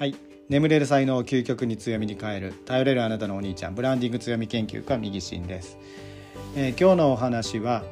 [0.00, 0.14] はい。
[0.48, 5.76] 眠れる才能を究極に強みに変える頼れるあなたのお兄ちゃんブランディング強み研究家右進です、
[6.56, 7.84] えー、今日のお話は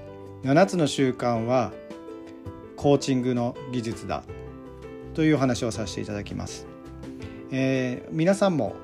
[0.43, 1.71] 7つの習慣は
[2.77, 4.23] コーチングの技術だ
[5.13, 6.67] という話をさせていただきます、
[7.51, 8.75] えー、皆さんも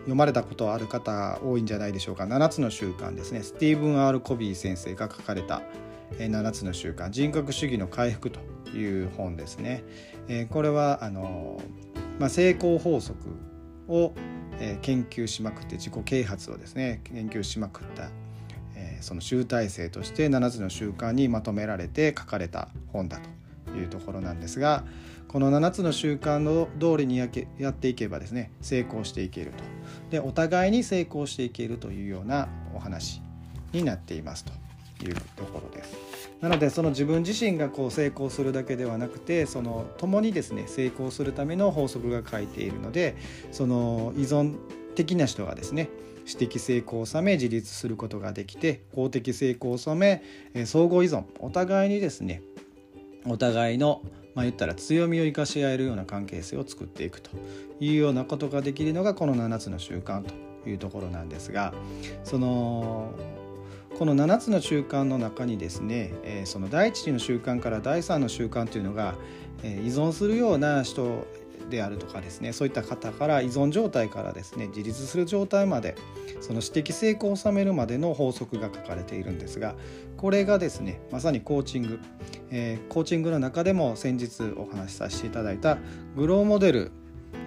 [0.00, 2.24] 読まれたことある方多いんじゃないでしょうか。
[2.24, 3.42] 7つの習慣ですね。
[3.42, 5.62] スティーブン・アール・コビー先生が書かれた
[6.18, 7.10] 7つの習慣。
[7.10, 8.40] 人格主義の回復と
[8.76, 9.84] いう本ですね。
[10.50, 11.60] これはあの
[12.20, 13.18] まあ、成功法則
[13.88, 14.12] を、
[14.82, 18.10] 研究しまくって自己啓発をですね研究しまくった、
[19.00, 23.18] その集大成として7つの習慣にまとめられて書かれた本だ
[23.64, 24.84] というところなんですが
[25.28, 29.64] この7つの習慣の通りにやけやっていけばですね成功していけると
[30.10, 33.22] でお互いに成功していけるというようなお話
[33.72, 34.52] になっていますと
[35.06, 36.09] いうところです。
[36.40, 43.16] なのでその自分自身がこう成功するだけではなくてその共にですね成功するための法則が書いているので
[43.52, 44.56] その依存
[44.94, 45.90] 的な人がですね
[46.24, 50.22] 私的成功を収め自立することができて公的成功を収め
[50.64, 52.42] 相互依存お互いにですね
[53.26, 54.02] お互いの
[54.34, 57.30] まあ、言ったら強みを生かし合えるような関係性を作っていくと
[57.80, 61.74] いうようなことができるのがこの7つの習慣というところなんですが
[62.22, 63.12] その
[64.00, 69.14] この7つの習慣の中にですね、え、その第1の習慣から第3の習慣というのが、
[69.62, 71.26] え、依存するような人
[71.68, 75.96] であるとかですねそういった方から依存状態からですね自立する状態まで
[76.40, 79.74] その私的成功を収めるまでの法則が書かれているんですが
[80.16, 82.00] これがですねまさにコーチング、
[82.50, 85.76] えー、コーチングの中でも先日お話しさせていただいた
[86.16, 86.92] グローモデル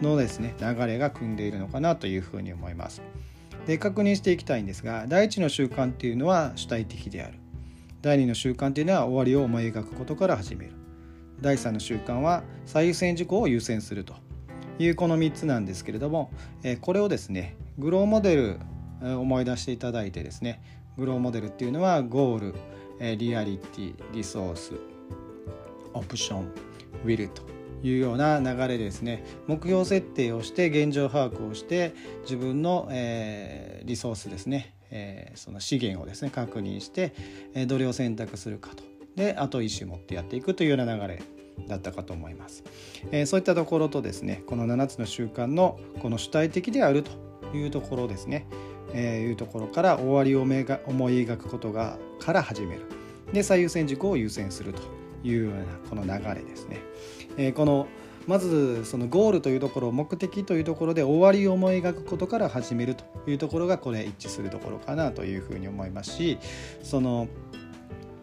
[0.03, 3.01] のですね流れが組んでいるのかなというふうに思います。
[3.65, 7.39] で確認していきたいんですが第一の習慣っていうのは主体的である。
[8.01, 10.73] 第二の習慣っていうのは終わりを思い描くことから始める。
[11.39, 14.15] 第三の習慣は最優先事項を優先すると。
[14.79, 16.31] いうこの3つなんですけれども
[16.81, 18.59] これをですねグローモデル
[19.01, 20.61] 思い出していただいてですね
[20.97, 22.53] グローモデルっていうのはゴー
[22.99, 24.73] ルリアリティリソース
[25.93, 26.51] オプション
[27.03, 27.52] ウィルと
[27.83, 29.23] いうような流れですね。
[29.47, 37.13] 目標設定をして現状把握をして自分の、えー、リソースですね、えー、その資源をですね確認して、
[37.53, 38.83] えー、どれを選択するかと。
[39.15, 41.21] であと意思を持ってやっていくというような流れ
[41.67, 42.63] だったかと思います、
[43.11, 47.11] えー、そういったところとですねこの7つの習慣のこの主体的であると
[47.55, 48.47] いうところですね、
[48.93, 52.81] えー、いうところから終わりを思い描くことがから始める。
[53.31, 54.81] で最優先事項を優先すると
[55.23, 56.79] いうようなこの流れですね。
[57.37, 57.87] えー、この
[58.27, 66.37] まずそのゴールというところ目的というところで終わりを思い描くことから始めるというところがこれ一致するところかなというふうに思いますし
[66.83, 67.27] その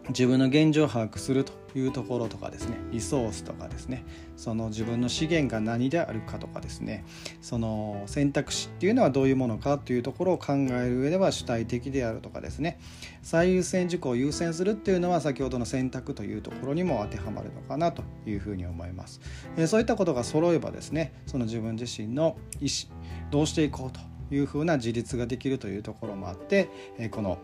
[0.09, 2.77] 自分の現状を把握するというところとかですね。
[2.91, 4.03] リソースとかですね。
[4.35, 7.05] その自分の資源が何であるかとかですね。
[7.41, 12.79] その選択肢っていうのはどういうものかというところを考える上では主体的であるとかですね。
[13.21, 19.21] 最優先事項を優先するっていうのは先ほどの選択というところにも当てはまるのかなというふうに思います。
[19.67, 22.91] そういったことが揃えばですねその自分自身の意思
[23.29, 23.99] どうしていこうと
[24.33, 26.69] いうふうな自立ができるというところもあって
[27.11, 27.37] この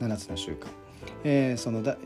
[0.00, 0.87] 7つの習慣。
[1.24, 1.96] えー、そのだ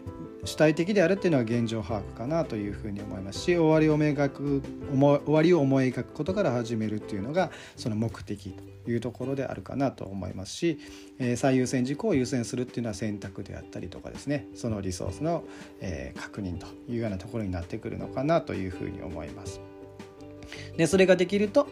[0.44, 10.78] 主体的であるっていうのは現状把握かなというふうに思いますし終わりを描く終わりを思い描くことから始めるっていうのがその目的というところであるかなと思いますし、
[11.20, 15.44] えー、最優先事項を優先するっていうのは選択であったりとかですねそのリソースの、
[15.80, 19.60] えー、確認というようなところになってくるのかなというふうに思います。
[20.76, 21.68] でそれができると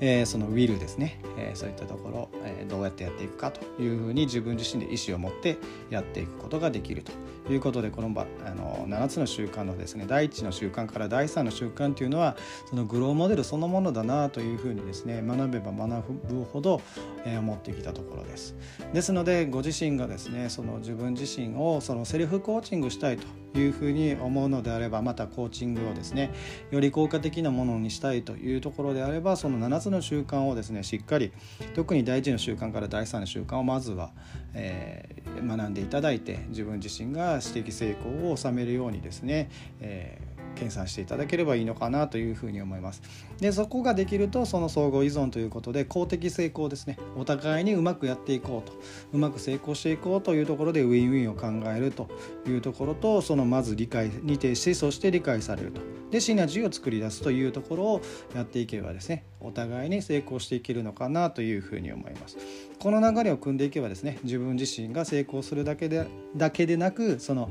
[0.00, 5.58] えー、そのウィルですね、えー、そういったところ、えー、どうやってやっていくかというふうに自分自身で意思を持って
[5.90, 7.12] やっていくことができると
[7.52, 12.36] いうことでこのあの7つの習慣のですね第1の習慣から第3の習慣というのは
[12.68, 16.80] そのグローモデルそのものだなというふうにですね学べば学ぶほど、
[17.24, 18.54] えー、思ってきたところです。
[18.92, 23.26] ですのでご自身がですねその自分自身をそのセルフコーチングしたいと
[23.58, 26.32] いうふうに思うのであればまたコーチングをですね
[26.70, 31.32] より効果的なものにしたいというところであればその7つの習慣をですねしっかり
[31.74, 34.10] 特に第1の習慣から第3の習慣をまずは、
[34.54, 39.50] えー、学んでいただいて自分自身が私的成功を収めるようにですね、
[39.80, 43.02] えー計算していただければいいのかなというふうに思います。
[43.40, 46.98] でそこができるとその相互依存ということで公的成功ですね。
[47.16, 48.76] お互いにうまくやっていこうと。
[49.12, 52.08] うまく成功していこうというところでウィンウィンを考えると
[52.46, 55.80] いうところとそのまず理解に徹しそして理解されると。
[56.10, 58.00] でシナジーを作り出すというところを
[58.34, 62.36] やっていけばですねお互いに成功していけるのかなというふうに思います。
[62.78, 66.06] この流れを組んでいけばですね自分自身が成功するだけで
[66.36, 67.50] だけでなくその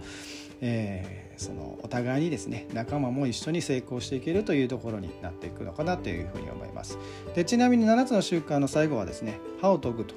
[0.62, 6.98] えー、そのお互いにですね仲間も一緒に成功していけるというところになっていくのかなというふうに思います。
[7.36, 10.16] でちなみに7つの習慣の最後はですね歯を研ぐと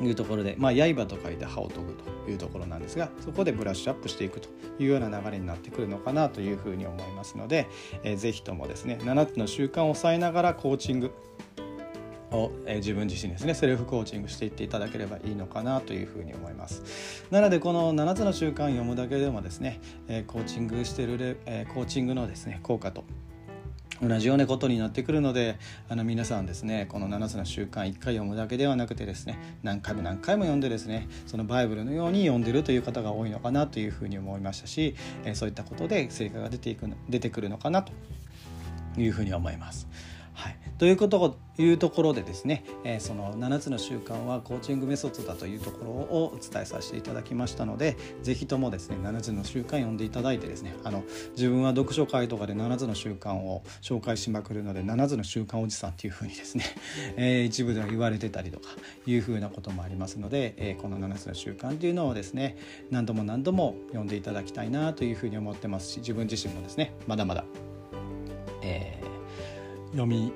[0.00, 7.68] いうところで、まあ、刃と書いて歯を研ぐというところなんですがそこでブラッシュアップしていくというような流れになってくるのかなというふうに思いますので、
[8.02, 11.12] えー、ぜひともですね7つの習慣を抑えながらコーチング
[12.32, 23.04] を、え、自分自身ですねセルフコーチングしていっていただければいいのかなというふうに思いますなのでこの7つの習慣読むだけでもですね、え、コーチングしてる、え、コーチングのですね効果と
[24.02, 25.58] 同じようなことになってくるので
[25.88, 37.92] あの皆さんですねこの7つの習慣1回読むだけではなくてですね何回も何回も読んでですねそのバイブルのように読んでるという方が多いのかなというふうに思いましたし、えそういったことで成果が出ていく出てくるのかなと
[38.98, 39.88] いうふうに思います。
[40.34, 51.04] はい、ということをいうところでですね、えー、その7つの習慣はコーチングメソッドだというところをお伝えさせていただきましたので是非ともですね7つの習慣読んでいただいてですねあの
[51.36, 56.64] 自分は読書会とかで7つの習慣を紹介しまくるので7つの習慣おじさんっていうふうにですね、
[57.16, 58.70] えー、一部では言われてたりとか
[59.06, 62.56] いうふうなこともありますので、えー、この7つの習慣っていうのをですね
[62.90, 67.44] 何度も何度も読んでいただきたいなというふうに思ってますし自分自身もですねまだまだ、
[68.62, 69.01] えー、
[69.92, 70.32] 読み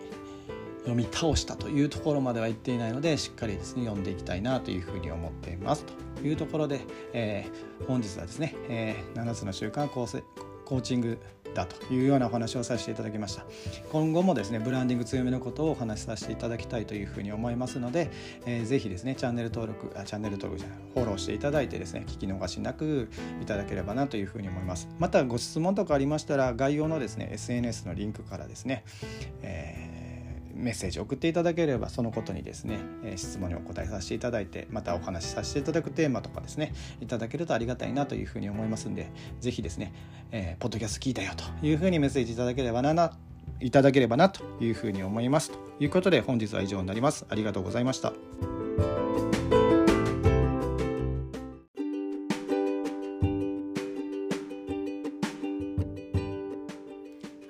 [0.86, 5.84] 読み倒したというところまでは言っていないのでしっかりですね読んでいきたいなというふうに思っています。
[6.16, 6.80] というところで、
[7.12, 10.22] えー、本日はですね、えー、7つの習慣構成
[10.64, 11.18] コーチング
[11.56, 13.44] だというようなお話をさせていただきました。
[13.90, 18.10] 今後もですねブランディング強めのことをお話しさせていただきたいというふうに思いますので、
[18.44, 23.08] えー、ぜひですねチャンネル登録あチャンネル登録じゃないフォローしていただいてですね聞き逃しなく
[23.40, 24.88] いただければなというふうに思います。
[24.98, 28.84] またご質問とかありましたら概要のですね SNS のリンクからですね、
[29.42, 29.95] えー
[30.56, 39.10] メッセージ送っていただければそのことにですね、え質問にお答えさせていただいてまたお話しさせていただくテーマとかですねいただけるとありがたいなというふうに思いますんで
[39.40, 39.92] 是非ですね、
[40.32, 42.92] えー、ポッドキャスト聞いたよというふうにメッセージいただければな
[43.60, 48.55] いただければなというふうに思いますということで本日は以上になりますありがとうございました。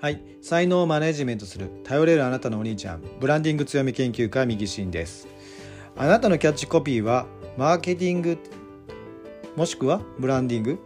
[0.06, 3.02] はい、才能をマネジメントする頼れるあなたのお兄ちゃん。
[3.18, 5.26] ブランディング強み研究家右進です。
[5.96, 7.26] あなたのキャッチコピーは
[7.56, 8.38] マーケティング
[9.56, 10.78] もしくはブランディング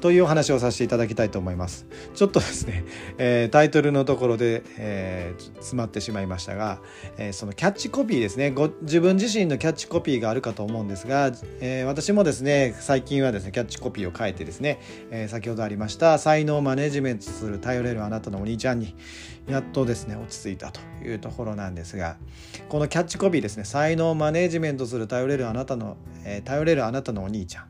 [0.00, 1.86] というお話をさせていただきたいと思います。
[2.14, 2.84] ちょっとですね、
[3.18, 6.80] えー、タイトルのところで、えー、詰まってしまいましたが、
[7.16, 14.78] えー、そのキャッチコピーですねご自分自身のキャッチコピーがあるかと思うんですが、え私もですね最近はですねキャッチコピーを変えてですね、
[15.10, 18.94] え先ほどありました才能マネジメントする頼れるあなたのお兄ちゃんに
[19.48, 22.16] やっとですね落ち着いたというところなんですが
[22.68, 27.64] このキャッチコピーですね才能マネジメントする頼れるあなたの、え頼れるあなたのお兄ちゃん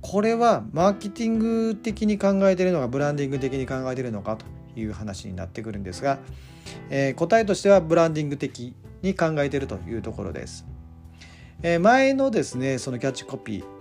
[0.00, 4.46] これはマーケティング的に考えてるのかブランディング的に考えてるのかと
[4.78, 6.18] いう話になってくるんですが、
[6.90, 10.66] えー、答えとしてはブランディング的に考えてるというところです。
[11.62, 13.78] えー、前のですねそのキャッチコピー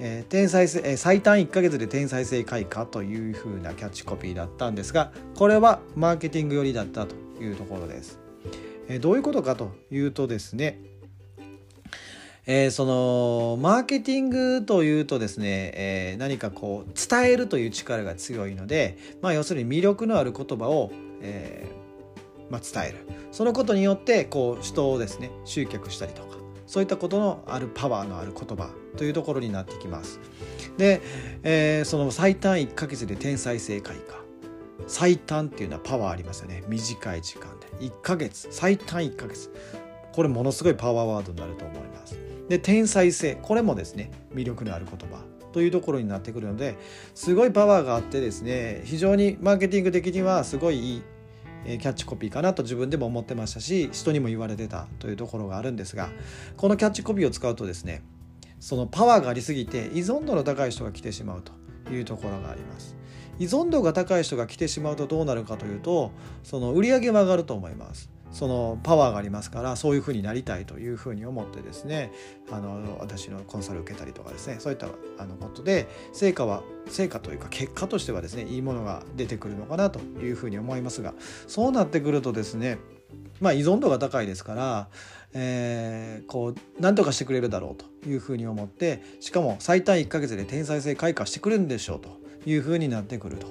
[0.00, 8.20] えー、天才、え、最短1ヶ月で天才性開花というふうなキャッチコピーだったんですがこれはマーケティング寄りだったというところです。
[8.88, 10.80] え、どういうことかというとですね
[12.50, 20.90] えー、そのマーケティングというとですね、えー、何かこう伝えるという力が強いので、まあ、要するに魅力のある言葉を、
[21.20, 23.06] えーまあ、伝える。
[23.32, 30.18] そのことによってこう人をですね集客したりとかそういったことのあるパワーのある言葉というところになってきます。
[30.78, 31.02] で、
[31.42, 34.20] え、その最短1ヶ月で天才性開花
[34.86, 36.62] 最短っていうのはパワーありますよね。
[36.68, 37.66] 短い時間で。
[37.86, 38.48] 1ヶ月。
[38.50, 39.50] 最短1ヶ月。
[40.12, 42.27] これものすごいパワーワードになると思います。
[42.48, 46.76] で天才性これもですね魅力のある言葉というところになってくるので
[47.14, 51.02] すごいパワーがあってですね非常にマーケティング的にはすごいいい
[51.64, 56.08] キャッチコピーかなと自分でも思ってましたし人にも言われてたというところがあるんですが
[56.56, 58.02] このキャッチコピーを使うとですね
[58.60, 62.96] そのパワーがありすぎて依存度の高い人が来てしまうというところがあります。
[63.38, 66.10] 依存度が高い人が来てしまうとどうなるかというと
[66.42, 68.10] その売り上げも上がると思います。
[68.30, 72.12] そのパワーがありますからそういうふうになりたいというふうに思ってですね
[72.50, 81.14] あの私のコンサルを受けたりとかですねそういったあのことで成果は成果というか結果としてはですねいいものが出てくるのかなというふうに思いますが
[81.46, 82.78] そうなってくるとですね
[83.40, 84.88] まあ依存度が高いですから、
[85.32, 92.10] えー、こう何とかしてくれるだろうというふうに思ってしかも最短1ヶ月で天才性開花してくれるんでしょうと
[92.46, 93.46] いうふうになってくると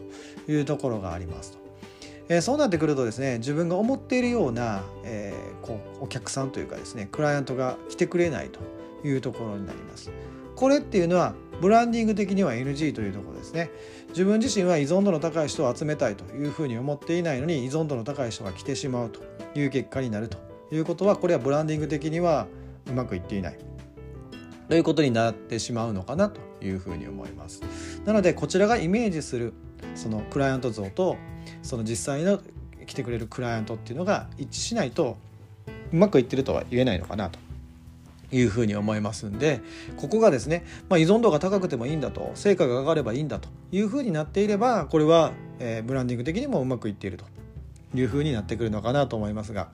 [0.51, 1.66] いうところがありますと。
[2.29, 8.60] えー、そうなってくるとですね自分が思っているような、えー、こうお客さんというかですねクライアントが来てくれないと
[9.07, 10.12] いうところになります。
[10.55, 13.69] これっていうのはブランディング的には NG というところですね。
[14.10, 19.22] 自分自身は依存度の高い人を集めたいというふうに思っていないのに依存度の高い人が来てしまうと
[19.53, 20.38] いう結果になると
[20.72, 22.48] いうことはこれはブランディング的には
[22.88, 23.57] うまくいっていない。
[24.67, 27.62] ということになってしまうのかなというふうに思います。
[28.05, 29.53] なのでこちらがイメージする
[29.96, 31.17] そのクライアント像と
[31.67, 32.39] その実際の
[32.86, 35.17] 来てくれるクライアントっていうのが一致しないと
[35.91, 37.39] うまくいってるとは言えないのかなと
[38.31, 39.62] いうふうに思いますんで
[39.97, 47.25] ここがですね、まあ、依存度が高くてもいいんだと成果が上がればいいんだというふうになっていればこれは、えー、ブランディング的にもうまくいっていると
[47.93, 49.69] いうふうになってくるのかなと思いますが。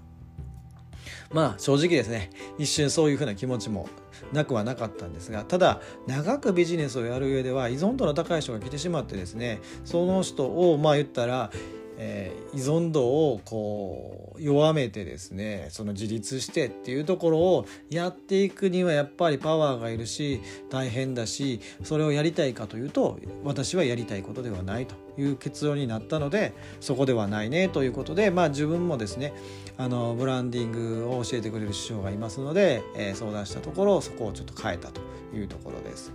[1.32, 3.90] まあ正直ですね一瞬そういうふうな気持ちも
[4.32, 11.52] なくはなかったんですがただ長くビジネスをやる上では依存度の高い人が来てしまってですねその人をまあ言ったら
[11.98, 25.03] えー、依存度をこう弱めてですねその自立してっていうところをやっていくにはやっぱりパワーがいるし大変だしそれをやりたいかというと私はやりたいことではないと。
[25.18, 29.34] いう結論になったのでそこではないねということでまあ自分もですね
[29.78, 35.02] あのブランディングを教えてくれる師匠がいますので、えー、相談したところそこをちょっと変えたと
[35.36, 36.12] いうところです。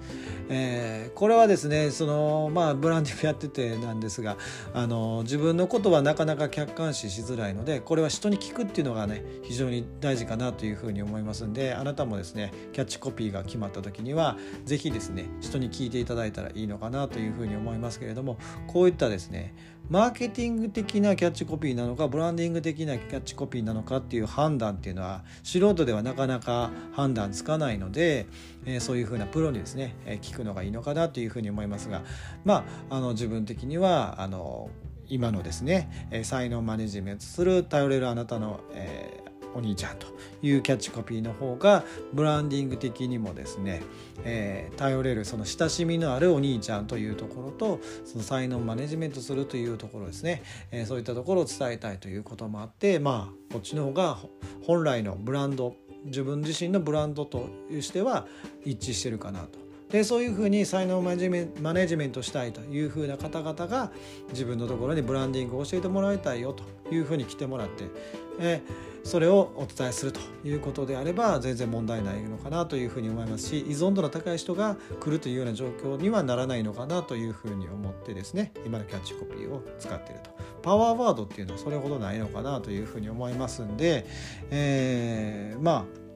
[0.48, 4.36] えー、これはですねそのまあブランディングやっててなんですが
[4.74, 19.54] あの自分のことはなかなか客観視しづらいのでこれは人に聞くっていうのがね非常に大事かなというふうに思いますんであなたもですねキャッチコピーが決まった時には是非ですね人に聞いていただいたらいいのかなというふうに思いますけれどもこうういったですね
[19.88, 28.26] マーケティング的なキャッチコピーなのかブランディング的なキャッチコピーなのかっていう判断っていうのは素人ではなかなか判断つかないので、
[28.66, 32.02] え、そういうふうなプロにですね、え、聞くのがいいのかなというふうに思いますが
[32.44, 34.68] まああの自分的にはあの
[35.08, 40.06] 今のですね、え、才能マネジメントする頼れるあなたの、えーお兄ちゃんと
[40.42, 43.82] いうキャッチコピーの方がブランディング的にもですね、
[44.24, 54.18] えー、頼れるその親しみのあるお兄ちゃんというところとその才能マネジメントするというところですね、えー、そういったところを伝えたいということもあってまあこっちの方が
[54.64, 55.74] 本来のブランド
[56.04, 57.48] 自分自身のブランドと
[57.80, 58.26] しては
[58.64, 59.68] 一致してるかなと。
[59.90, 63.90] でそういうふうに才能マネジメントしたいというふうな方々が
[64.30, 66.62] 自分のところにブランディングを教えてもらいたいよと
[66.94, 67.84] いうふうに来てもらって、
[68.38, 68.62] え
[69.04, 80.30] それをお伝えするということであれば全然問題ないのかなというふうに思いますし依存度の高い人が来るというような状況にはならないのかなというふうに思ってですね今のキャッチコピーを使っていると。
[80.62, 84.06] パワーワードっていうのはそれほどないのかなというふうに思いますんで、
[84.50, 86.08] えー、まあ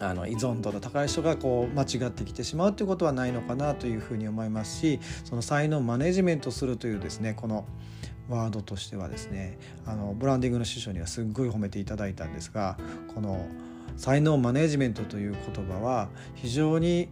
[0.00, 7.66] あの依存度の高い人がこう間違ってきてしまうということはないのかなというふうに思いますしその才能をマネジメントするというですねこの
[8.28, 12.76] ワードとしてはですねあのブランディングの師匠にはすっごい褒めていただいたんですが
[13.14, 13.46] この
[13.96, 17.08] 才能マネジメントという言葉は非常に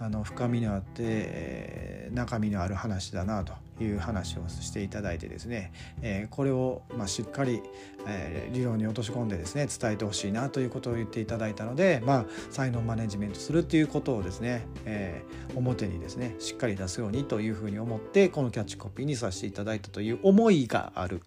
[0.00, 3.52] あの深みのあって、えー、中身のある話だなと
[3.82, 7.62] いう話をしていただいてですね、えー、これを、まあ、しっかり、
[8.06, 21.22] えー、理論に落とし込んでですね伝えてほしいなということを言っていただいたので、まあ、才能マネジメントするっていうことをですね、えー、表にですねしっかり出すようにというふうに思ってこのキャッチコピーにさせていただいたという思いがある。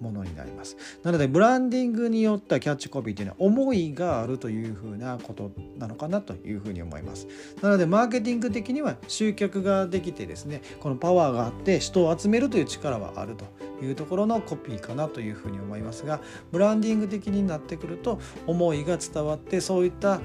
[0.00, 0.76] ものになります。
[1.02, 7.26] なのでブランディングによったキャッチコピーというのは思いがあるというふうなことなのかなというふうに思います。
[7.62, 13.44] なのでマーケティング的には集客ができてですねこのパワーがあって人を集めるという力はあると
[13.84, 20.20] いうところのコピーかなというふうに思いますがブランディング的になってくると思いが伝わってそういった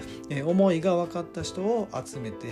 [0.45, 2.47] 思いが分かった人を集めて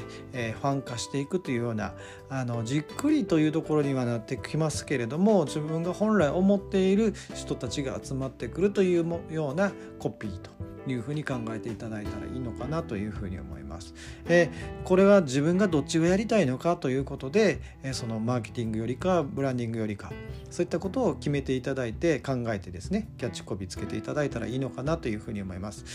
[0.53, 1.93] ファン化していくというような
[2.29, 10.51] あのじっくりというところにはなってきますけれども自分が本来思っている人たちが集まってくるというようなコピーと
[10.87, 13.93] いうふうに考えていただいたらいいのかなというふうに思います。
[14.27, 14.49] え
[14.83, 20.11] これは自分がどっちをやりたいのかということで、えそのマーケティングよりかブランディングよりか
[20.49, 25.85] そういったことを決めていただいて考えてですねキャッチコピーつけていただいたらいいのかなというふうに思います。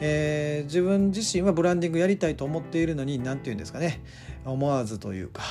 [0.00, 4.02] えー、自分自身はブランディングやりたいと思っているのに何て言うんですかね
[4.44, 5.42] 思わずというか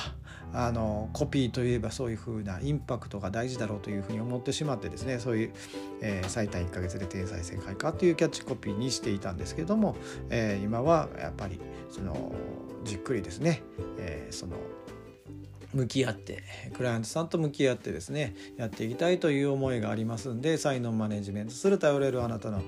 [0.58, 5.52] あのコピーといえばそういう風なインパクトが大事だろうというふうに思ってしまってですねそういう、
[6.00, 9.96] えー、最短1ヶ月で天才正解かというキャッチコピーにしていたんですけども、
[10.30, 11.60] えー、今はやっぱり
[11.90, 12.32] その
[12.84, 13.62] じっくりですね、
[13.98, 14.56] えー、その
[15.76, 16.42] 向き合って
[16.74, 22.62] クライアントさんと向き合ってですねやっていきたいという思いがありますんで才能マネジメントする頼れるあなたの、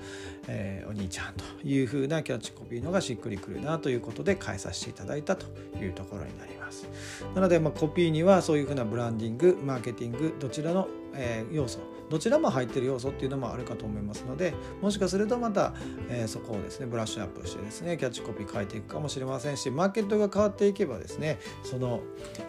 [0.46, 5.46] えー、お兄ちゃんというふうなキャッチコピーのがしっくりくるなということで変えさせていただいたと
[5.78, 6.86] いうところになります。
[7.34, 15.74] なので、まあ、コピーにはそういうふうなブランディングマーケティングどちらのえー、要素どちらも入ってる要素っていうのもあるかと思いますのでもしかするとまた、
[16.08, 22.00] えー、そこをですねブラッシュアップしてですねキャッチコピー変えていくかもしれませんしマーケットが変わっていけばですねその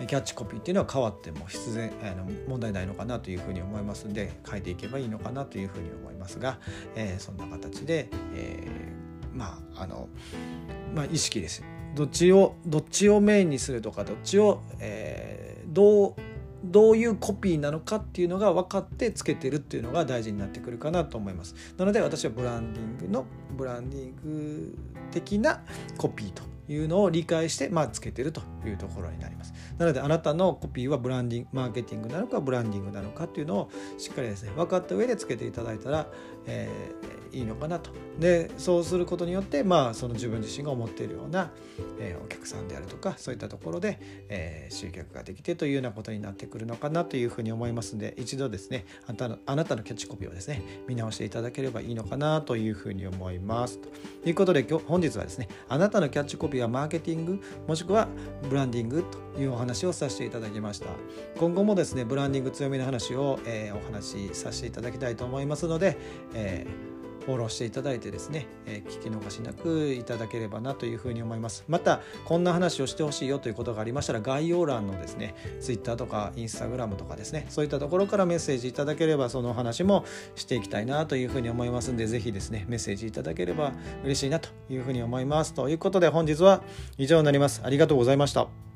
[0.07, 6.59] キャッチコピーっていうのは変わっても必然、えー、問題ないのかなというふうに思いますんで変えていけばいいのかなというふうに思いますが、
[6.95, 10.09] えー、そんな形で、えー、まああの
[10.95, 11.63] まあ意識です。
[11.95, 16.15] どっちをどっちをメインにするとかどっちを、えー、どう
[16.63, 21.55] どういうコピーなのかっていうのが分かってつけてるっていうのが大事になってくるかなと思います。
[21.77, 23.25] なので私はブランディングの
[23.57, 24.77] ブランディング
[25.11, 25.61] 的な
[25.97, 28.41] コピーというのを理解して、まあ、つけてると。
[28.67, 29.53] いうところになります。
[29.77, 36.07] なのであなたのコピーはブランディングマーケティングなのかブランディングなのかっていうのをしっかりですね分かった上でつけていただいたら、
[36.45, 37.91] えー、いいのかなと。
[38.19, 41.51] でそうすることによってまあその自分自身が思っているような、
[41.99, 43.97] えー、お客さんであるとかそういったところで、
[44.27, 53.89] えー、集客ができてというようなことになってくるのかなというふうに思いますので一度ですねあなたのあなたのキャッチコピーをですね見直していただければいいのかなというふうに思いますと
[54.27, 58.07] いうことで今日本日はですねあなたのキャッチコピーはマーケティングもしくは
[58.49, 60.87] ブランディングというお話をさせていただきました。
[61.37, 65.97] 今後もですねブランディング強みの話を、えー、お話しさせていただきたいと思いますので、
[66.33, 71.63] えーフォローしていただいてですね、え、聞き逃しなくいただければなというふうに思います。
[71.67, 83.73] またこんな話をしてほしいよということがありましたら概要欄のですね Twitter とか Instagram とかですねそういったところからメッセージいただければそのお話もしていきたいなというふうに思いますんで是非ですねメッセージいただければ
[84.03, 85.53] 嬉しいなというふうに思います。
[85.53, 86.63] ということで本日は
[86.97, 87.61] 以上になります。
[87.63, 88.68] ありがとうございました。